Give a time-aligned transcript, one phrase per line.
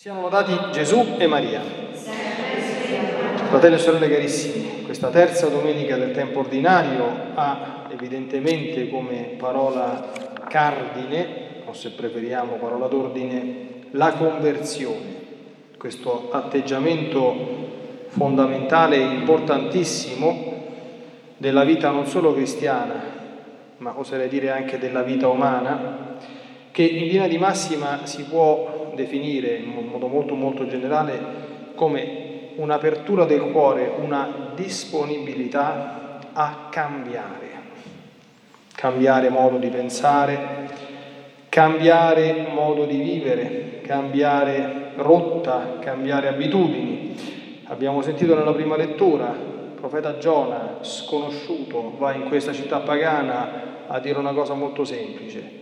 [0.00, 1.60] Siano lodati Gesù e Maria.
[3.50, 10.10] Fratelli e sorelle carissimi, questa terza domenica del tempo ordinario ha evidentemente come parola
[10.48, 11.26] cardine,
[11.66, 15.16] o se preferiamo parola d'ordine, la conversione,
[15.76, 17.34] questo atteggiamento
[18.06, 20.62] fondamentale e importantissimo
[21.36, 23.02] della vita non solo cristiana,
[23.76, 26.16] ma oserei dire anche della vita umana,
[26.70, 32.52] che in linea di massima si può definire in un modo molto molto generale come
[32.56, 37.48] un'apertura del cuore, una disponibilità a cambiare,
[38.74, 40.68] cambiare modo di pensare,
[41.48, 47.16] cambiare modo di vivere, cambiare rotta, cambiare abitudini.
[47.64, 53.98] Abbiamo sentito nella prima lettura, il profeta Giona, sconosciuto, va in questa città pagana a
[54.00, 55.60] dire una cosa molto semplice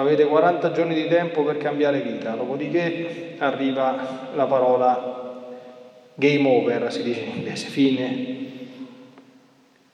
[0.00, 5.12] avete 40 giorni di tempo per cambiare vita, dopodiché arriva la parola
[6.14, 8.36] game over, si dice in inglese, fine.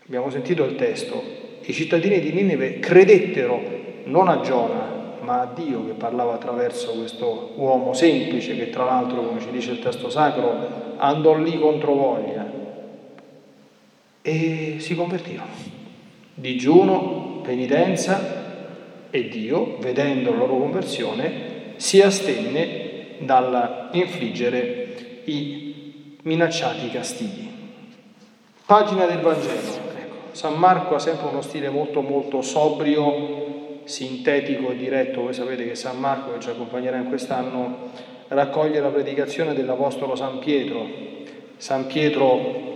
[0.07, 1.23] Abbiamo sentito il testo.
[1.63, 3.61] I cittadini di Ninive credettero
[4.05, 9.23] non a Giona, ma a Dio che parlava attraverso questo uomo semplice che tra l'altro,
[9.23, 12.51] come ci dice il testo sacro, andò lì contro voglia
[14.23, 15.51] e si convertirono.
[16.35, 18.38] Digiuno, penitenza,
[19.11, 27.49] e Dio, vedendo la loro conversione, si astenne dall'infliggere i minacciati castighi.
[28.67, 29.87] Pagina del Vangelo.
[29.97, 35.23] Ecco, San Marco ha sempre uno stile molto molto sobrio, sintetico e diretto.
[35.23, 37.91] Voi sapete che San Marco, che ci accompagnerà in quest'anno,
[38.29, 40.87] raccoglie la predicazione dell'Apostolo San Pietro.
[41.57, 42.67] San Pietro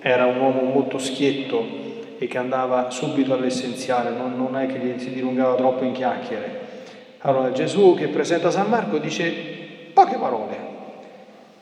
[0.00, 1.64] era un uomo molto schietto,
[2.22, 6.60] e che andava subito all'essenziale, non, non è che si dilungava troppo in chiacchiere.
[7.18, 9.32] Allora Gesù che presenta San Marco dice
[9.92, 10.70] poche parole.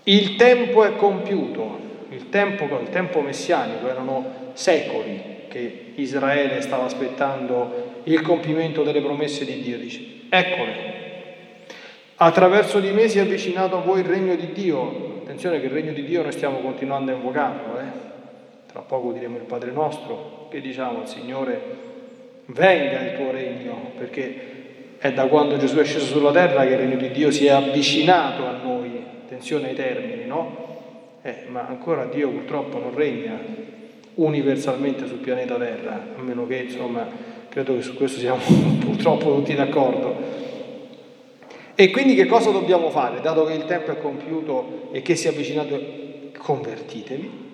[0.03, 1.79] Il tempo è compiuto,
[2.11, 9.47] il tempo, il tempo messianico erano secoli che Israele stava aspettando il compimento delle promesse
[9.47, 9.79] di Dio.
[9.79, 10.73] Dice, eccole,
[12.17, 15.21] attraverso di me si è avvicinato a voi il regno di Dio.
[15.23, 18.19] Attenzione che il regno di Dio noi stiamo continuando a invocarlo, eh?
[18.71, 21.61] Tra poco diremo il Padre nostro, che diciamo al Signore,
[22.47, 26.79] venga il tuo regno, perché è da quando Gesù è sceso sulla terra che il
[26.79, 30.69] regno di Dio si è avvicinato a noi, attenzione ai termini, no?
[31.23, 33.39] Eh, ma ancora Dio purtroppo non regna
[34.15, 37.09] universalmente sul pianeta Terra, a meno che insomma
[37.49, 38.39] credo che su questo siamo
[38.79, 40.39] purtroppo tutti d'accordo.
[41.75, 43.21] E quindi che cosa dobbiamo fare?
[43.21, 45.81] Dato che il tempo è compiuto e che si è avvicinato,
[46.39, 47.50] convertitevi,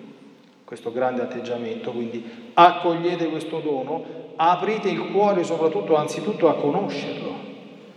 [0.67, 2.21] questo grande atteggiamento, quindi
[2.53, 4.03] accogliete questo dono,
[4.35, 7.33] aprite il cuore soprattutto, anzitutto a conoscerlo,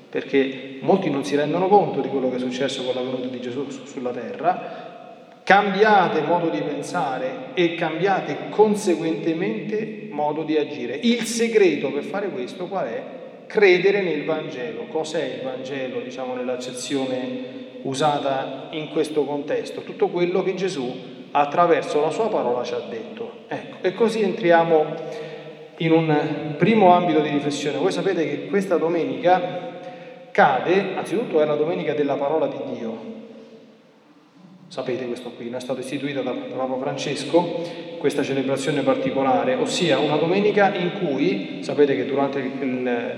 [0.08, 3.40] perché molti non si rendono conto di quello che è successo con la venuta di
[3.40, 10.94] Gesù sulla terra, cambiate modo di pensare e cambiate conseguentemente modo di agire.
[10.94, 13.02] Il segreto per fare questo qual è?
[13.48, 14.84] Credere nel Vangelo.
[14.84, 19.80] Cos'è il Vangelo, diciamo, nell'accezione usata in questo contesto?
[19.80, 23.30] Tutto quello che Gesù attraverso la sua parola ci ha detto.
[23.48, 24.84] Ecco, e così entriamo
[25.78, 27.78] in un primo ambito di riflessione.
[27.78, 29.68] Voi sapete che questa domenica
[30.30, 33.18] cade, anzitutto è la domenica della parola di Dio.
[34.68, 40.72] Sapete questo qui, è stata istituita da Papa Francesco questa celebrazione particolare, ossia una domenica
[40.74, 42.40] in cui, sapete che durante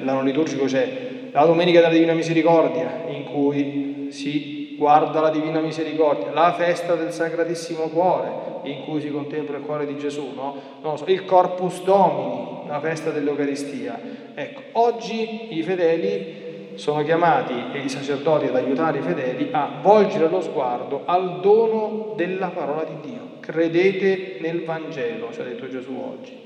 [0.02, 6.32] l'anno liturgico c'è la domenica della Divina Misericordia, in cui si guarda la Divina Misericordia,
[6.32, 8.30] la festa del Sacratissimo Cuore,
[8.64, 10.96] in cui si contempla il cuore di Gesù, no?
[10.96, 13.98] so, il Corpus Domini, la festa dell'Eucaristia.
[14.34, 16.40] Ecco, oggi i fedeli
[16.74, 22.14] sono chiamati, e i sacerdoti ad aiutare i fedeli, a volgere lo sguardo al dono
[22.16, 23.20] della parola di Dio.
[23.40, 26.38] Credete nel Vangelo, ci ha detto Gesù oggi.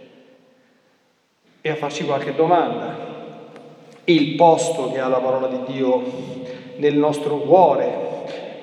[1.60, 3.15] E a farci qualche domanda.
[4.04, 6.03] Il posto che ha la parola di Dio
[6.76, 8.06] nel nostro cuore,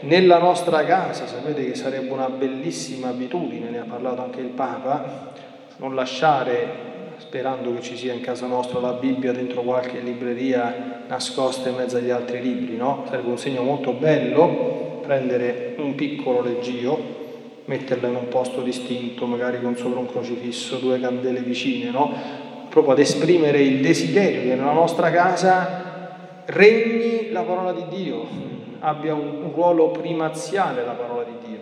[0.04, 5.32] nella nostra casa, sapete che sarebbe una bellissima abitudine, ne ha parlato anche il Papa,
[5.78, 11.70] non lasciare, sperando che ci sia in casa nostra la Bibbia dentro qualche libreria nascosta
[11.70, 13.04] in mezzo agli altri libri, no?
[13.08, 17.22] Sarebbe un segno molto bello prendere un piccolo leggio,
[17.66, 22.14] metterlo in un posto distinto, magari con sopra un crocifisso, due candele vicine, no?
[22.70, 28.53] Proprio ad esprimere il desiderio che nella nostra casa regni la parola di Dio,
[28.86, 31.62] abbia un, ruolo primaziale la parola di Dio.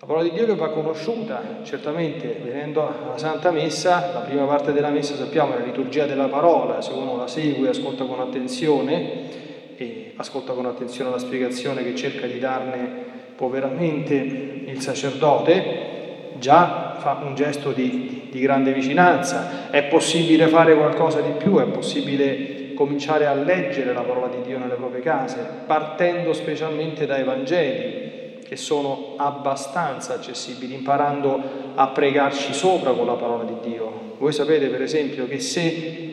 [0.00, 4.72] La parola di Dio che va conosciuta, certamente venendo alla Santa Messa, la prima parte
[4.72, 9.42] della Messa sappiamo è la liturgia della parola, se uno la segue ascolta con attenzione,
[9.76, 15.92] e ascolta con attenzione la spiegazione che cerca di darne poveramente il sacerdote,
[16.38, 19.70] già fa un gesto di, di, grande vicinanza.
[19.70, 24.58] È possibile fare qualcosa di più, è possibile cominciare a leggere la parola di Dio
[24.58, 31.40] nelle proprie case, partendo specialmente dai Vangeli, che sono abbastanza accessibili, imparando
[31.74, 34.14] a pregarci sopra con la parola di Dio.
[34.18, 36.12] Voi sapete per esempio che se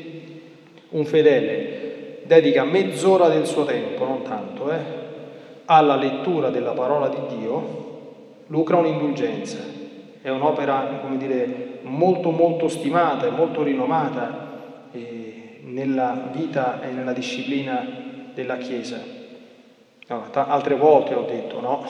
[0.90, 4.80] un fedele dedica mezz'ora del suo tempo, non tanto, eh,
[5.66, 7.90] alla lettura della parola di Dio,
[8.48, 9.58] lucra un'indulgenza.
[10.22, 15.31] È un'opera, come dire, molto molto stimata e molto rinomata eh,
[15.64, 17.86] nella vita e nella disciplina
[18.34, 19.20] della Chiesa.
[20.08, 21.86] Altre volte ho detto, no?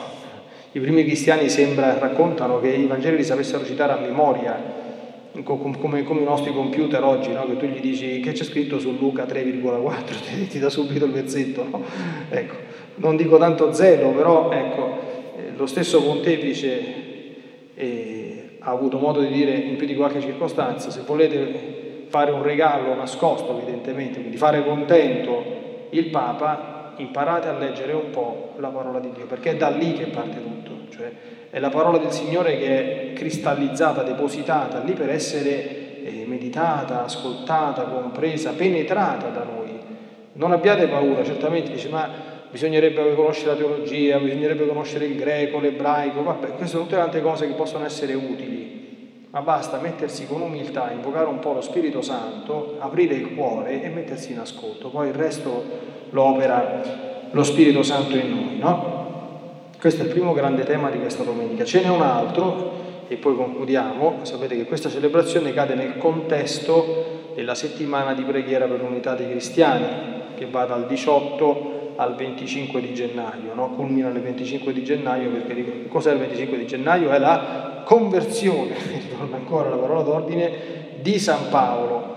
[0.73, 4.79] I primi cristiani sembra, raccontano che i Vangeli li sapessero citare a memoria,
[5.43, 7.45] come, come, i nostri computer oggi, no?
[7.45, 11.11] che tu gli dici che c'è scritto su Luca 3,4, ti, ti dà subito il
[11.11, 11.67] versetto.
[11.69, 11.83] No?
[12.29, 12.55] Ecco,
[12.95, 14.99] non dico tanto zelo, però ecco,
[15.37, 16.95] eh, lo stesso pontefice
[17.73, 21.80] eh, ha avuto modo di dire in più di qualche circostanza, se volete
[22.11, 28.51] fare un regalo nascosto evidentemente, quindi fare contento il Papa, imparate a leggere un po'
[28.57, 30.71] la parola di Dio, perché è da lì che parte tutto.
[30.91, 31.09] Cioè,
[31.49, 37.83] è la parola del Signore che è cristallizzata, depositata lì per essere eh, meditata, ascoltata,
[37.83, 39.79] compresa, penetrata da noi.
[40.33, 42.09] Non abbiate paura, certamente dice ma
[42.51, 47.47] bisognerebbe conoscere la teologia, bisognerebbe conoscere il greco, l'ebraico, vabbè, queste sono tutte tante cose
[47.47, 48.50] che possono essere utili,
[49.31, 53.89] ma basta mettersi con umiltà, invocare un po' lo Spirito Santo, aprire il cuore e
[53.89, 55.63] mettersi in ascolto, poi il resto
[56.09, 56.81] lo opera
[57.31, 58.99] lo Spirito Santo in noi, no?
[59.79, 61.63] Questo è il primo grande tema di questa domenica.
[61.63, 62.71] Ce n'è un altro,
[63.07, 64.19] e poi concludiamo.
[64.21, 69.85] Sapete che questa celebrazione cade nel contesto della settimana di preghiera per l'unità dei cristiani,
[70.35, 73.69] che va dal 18 al 25 di gennaio, no?
[73.71, 77.11] culmina il 25 di gennaio, perché cos'è il 25 di gennaio?
[77.11, 80.51] È la conversione, ritorna ancora la parola d'ordine,
[81.01, 82.09] di San Paolo.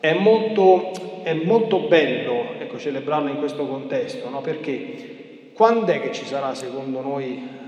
[0.00, 0.90] È molto,
[1.22, 4.40] è molto bello ecco, celebrarla in questo contesto, no?
[4.40, 7.62] perché quando è che ci sarà, secondo noi,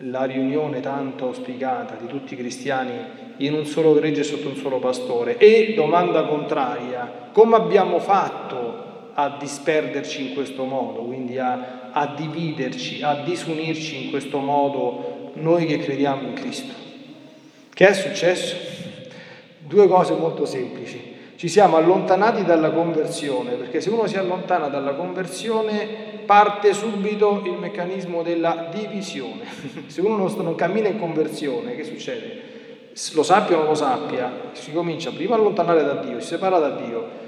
[0.00, 2.92] la riunione tanto auspicata di tutti i cristiani
[3.38, 5.36] in un solo gregge sotto un solo pastore?
[5.38, 8.84] E, domanda contraria, come abbiamo fatto
[9.18, 15.66] a disperderci in questo modo, quindi a, a dividerci, a disunirci in questo modo noi
[15.66, 16.72] che crediamo in Cristo?
[17.72, 18.56] Che è successo?
[19.58, 24.94] Due cose molto semplici ci siamo allontanati dalla conversione, perché se uno si allontana dalla
[24.94, 25.86] conversione
[26.24, 29.44] parte subito il meccanismo della divisione.
[29.86, 32.54] se uno non cammina in conversione, che succede?
[33.12, 36.58] Lo sappia o non lo sappia, si comincia prima a allontanare da Dio, si separa
[36.58, 37.24] da Dio,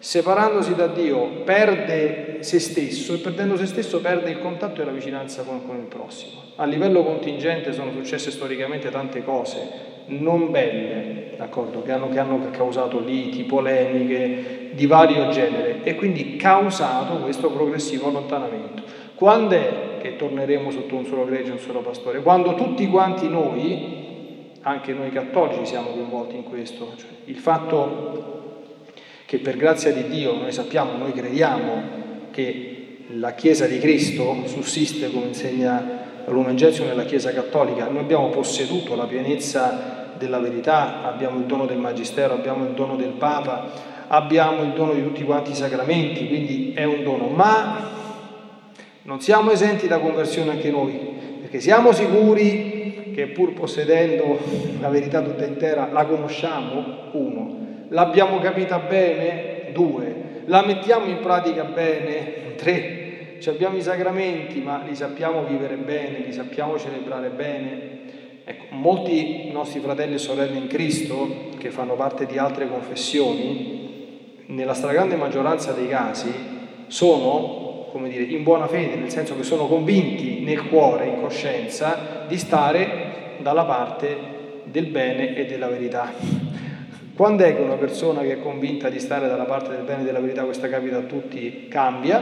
[0.00, 4.92] separandosi da Dio perde se stesso e perdendo se stesso perde il contatto e la
[4.92, 6.42] vicinanza con, con il prossimo.
[6.56, 12.50] A livello contingente sono successe storicamente tante cose non belle, d'accordo, che hanno, che hanno
[12.50, 18.82] causato liti, polemiche di vario genere e quindi causato questo progressivo allontanamento.
[19.14, 22.22] Quando è che torneremo sotto un solo gregge, un solo pastore?
[22.22, 26.94] Quando tutti quanti noi, anche noi cattolici, siamo coinvolti in questo.
[26.96, 28.49] Cioè, il fatto
[29.30, 31.82] che per grazia di Dio noi sappiamo, noi crediamo
[32.32, 38.30] che la Chiesa di Cristo sussiste come insegna Lumen Gentium nella Chiesa Cattolica, noi abbiamo
[38.30, 43.70] posseduto la pienezza della verità, abbiamo il dono del Magistero, abbiamo il dono del Papa,
[44.08, 47.88] abbiamo il dono di tutti quanti i sacramenti, quindi è un dono, ma
[49.02, 50.98] non siamo esenti da conversione anche noi,
[51.40, 54.40] perché siamo sicuri che pur possedendo
[54.80, 57.59] la verità tutta intera la conosciamo, uno,
[57.90, 59.72] L'abbiamo capita bene?
[59.72, 60.42] Due.
[60.46, 62.54] La mettiamo in pratica bene?
[62.56, 63.36] Tre.
[63.40, 67.98] Ci abbiamo i sacramenti, ma li sappiamo vivere bene, li sappiamo celebrare bene.
[68.44, 74.74] Ecco, molti nostri fratelli e sorelle in Cristo, che fanno parte di altre confessioni, nella
[74.74, 76.32] stragrande maggioranza dei casi
[76.86, 82.24] sono, come dire, in buona fede, nel senso che sono convinti nel cuore, in coscienza,
[82.28, 84.16] di stare dalla parte
[84.64, 86.39] del bene e della verità.
[87.20, 90.04] Quando è che una persona che è convinta di stare dalla parte del bene e
[90.06, 92.18] della verità, questa capita a tutti, cambia?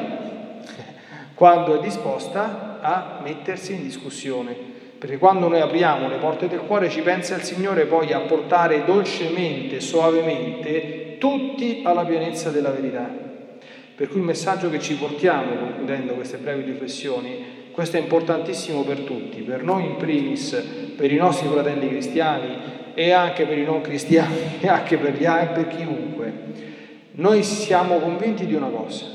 [1.35, 4.57] Quando è disposta a mettersi in discussione.
[4.99, 8.85] Perché quando noi apriamo le porte del cuore ci pensa il Signore poi a portare
[8.85, 13.09] dolcemente, suavemente, tutti alla pienezza della verità.
[13.95, 19.02] Per cui il messaggio che ci portiamo, concludendo queste brevi riflessioni, questo è importantissimo per
[19.02, 20.61] tutti, per noi in primis,
[20.97, 25.25] per i nostri fratelli cristiani, e anche per i non cristiani e anche per, gli,
[25.25, 26.33] per chiunque.
[27.12, 29.07] Noi siamo convinti di una cosa,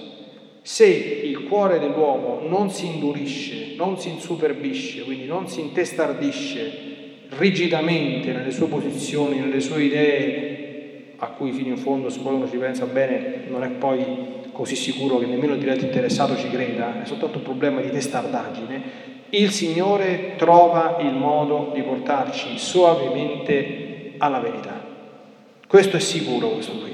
[0.62, 6.92] se il cuore dell'uomo non si indurisce, non si insuperbisce, quindi non si intestardisce
[7.38, 12.50] rigidamente nelle sue posizioni, nelle sue idee, a cui fino in fondo, se poi uno
[12.50, 14.06] ci pensa bene, non è poi
[14.54, 19.12] così sicuro che nemmeno il diretto interessato ci creda, è soltanto un problema di testardaggine,
[19.36, 24.86] il Signore trova il modo di portarci soavemente alla verità.
[25.68, 26.92] Questo è sicuro, questo qui.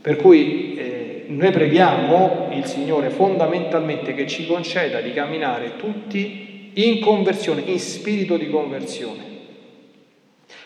[0.00, 7.00] Per cui eh, noi preghiamo il Signore fondamentalmente che ci conceda di camminare tutti in
[7.00, 9.30] conversione, in spirito di conversione.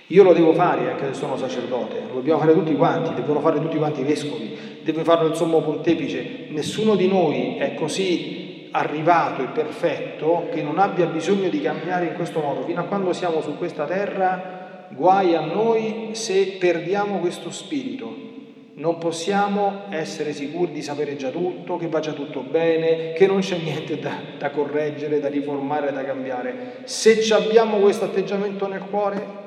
[0.08, 3.58] Io lo devo fare anche se sono sacerdote, lo dobbiamo fare tutti quanti, devono fare
[3.58, 6.46] tutti quanti i vescovi, deve farlo il sommo pontefice.
[6.50, 8.45] Nessuno di noi è così
[8.76, 12.62] arrivato e perfetto che non abbia bisogno di camminare in questo modo.
[12.64, 18.24] Fino a quando siamo su questa terra, guai a noi se perdiamo questo spirito.
[18.74, 23.40] Non possiamo essere sicuri di sapere già tutto, che va già tutto bene, che non
[23.40, 26.80] c'è niente da, da correggere, da riformare, da cambiare.
[26.84, 29.44] Se abbiamo questo atteggiamento nel cuore,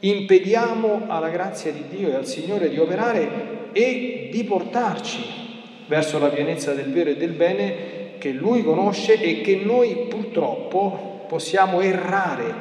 [0.00, 5.42] impediamo alla grazia di Dio e al Signore di operare e di portarci
[5.86, 11.26] verso la pienezza del vero e del bene che Lui conosce e che noi purtroppo
[11.28, 12.54] possiamo errare,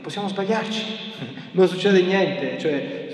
[0.00, 0.84] possiamo sbagliarci,
[1.50, 3.08] non succede niente, cioè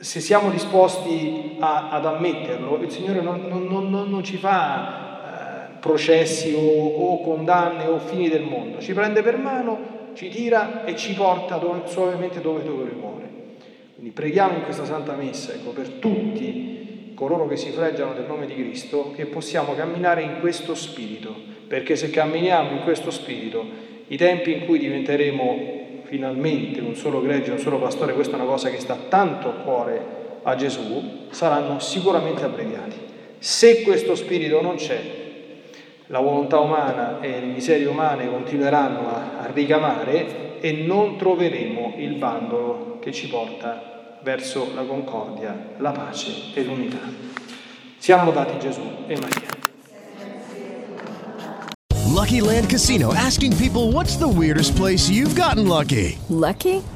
[0.00, 5.78] se siamo disposti a, ad ammetterlo, il Signore non, non, non, non ci fa eh,
[5.80, 10.96] processi o, o condanne o fini del mondo, ci prende per mano ci tira e
[10.96, 13.30] ci porta dove, suavemente dove, dove vuole.
[13.94, 16.67] Quindi preghiamo in questa Santa Messa, ecco, per tutti
[17.18, 21.34] coloro che si freggiano del nome di Cristo, che possiamo camminare in questo spirito,
[21.66, 23.66] perché se camminiamo in questo spirito,
[24.06, 28.48] i tempi in cui diventeremo finalmente un solo gregge, un solo pastore, questa è una
[28.48, 30.00] cosa che sta tanto a cuore
[30.44, 32.96] a Gesù, saranno sicuramente abbreviati.
[33.40, 35.00] Se questo spirito non c'è,
[36.06, 42.14] la volontà umana e le miserie umane continueranno a, a ricamare e non troveremo il
[42.14, 46.98] bandolo che ci porta verso la concordia, la pace e l'unità.
[47.98, 49.56] Siamo lodati Gesù e Maria.
[52.06, 56.18] Lucky Land Casino asking people what's the weirdest place you've gotten lucky?
[56.28, 56.82] Lucky?